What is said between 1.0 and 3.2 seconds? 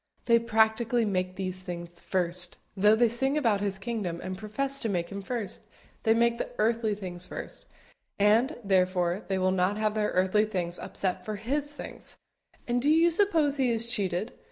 make these things first, though they